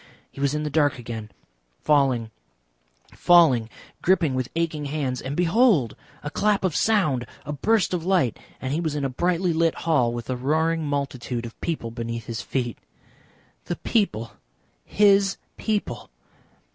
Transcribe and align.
He 0.31 0.41
was 0.41 0.55
in 0.55 0.63
the 0.63 0.71
dark 0.71 0.97
again, 0.97 1.29
falling, 1.83 2.31
falling, 3.13 3.69
gripping 4.01 4.33
with 4.33 4.49
aching 4.55 4.85
hands, 4.85 5.21
and 5.21 5.35
behold! 5.37 5.95
a 6.23 6.31
clap 6.31 6.63
of 6.63 6.75
sound, 6.75 7.27
a 7.45 7.53
burst 7.53 7.93
of 7.93 8.03
light, 8.03 8.39
and 8.59 8.73
he 8.73 8.81
was 8.81 8.95
in 8.95 9.05
a 9.05 9.09
brightly 9.09 9.53
lit 9.53 9.75
hall 9.85 10.11
with 10.11 10.27
a 10.27 10.35
roaring 10.35 10.83
multitude 10.83 11.45
of 11.45 11.61
people 11.61 11.91
beneath 11.91 12.25
his 12.25 12.41
feet. 12.41 12.79
The 13.65 13.75
people! 13.75 14.31
His 14.85 15.37
people! 15.55 16.09